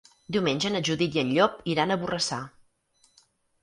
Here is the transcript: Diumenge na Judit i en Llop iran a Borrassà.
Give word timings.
Diumenge 0.37 0.71
na 0.77 0.81
Judit 0.89 1.19
i 1.19 1.23
en 1.25 1.31
Llop 1.37 1.63
iran 1.77 1.97
a 1.97 2.01
Borrassà. 2.05 2.45